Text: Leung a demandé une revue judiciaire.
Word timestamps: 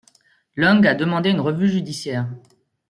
Leung 0.55 0.83
a 0.87 0.95
demandé 0.95 1.29
une 1.29 1.39
revue 1.41 1.69
judiciaire. 1.69 2.27